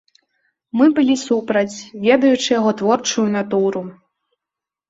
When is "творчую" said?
2.81-3.27